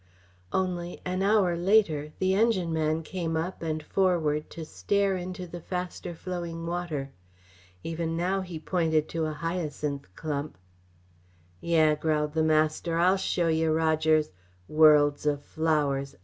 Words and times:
Only, 0.51 0.99
an 1.05 1.21
hour 1.21 1.55
later, 1.55 2.11
the 2.17 2.33
engineman 2.33 3.03
came 3.03 3.37
up 3.37 3.61
and 3.61 3.83
forward 3.83 4.49
to 4.49 4.65
stare 4.65 5.15
into 5.15 5.45
the 5.45 5.61
faster 5.61 6.15
flowing 6.15 6.65
water. 6.65 7.11
Even 7.83 8.17
now 8.17 8.41
he 8.41 8.57
pointed 8.59 9.07
to 9.09 9.25
a 9.27 9.33
hyacinth 9.33 10.07
clump. 10.15 10.57
"Yeh!" 11.61 11.93
the 11.93 12.41
master 12.43 12.93
growled. 12.95 13.09
"I'll 13.11 13.17
show 13.17 13.47
yeh, 13.47 13.67
Rogers! 13.67 14.31
Worlds 14.67 15.27
o' 15.27 15.37
flowers! 15.37 16.15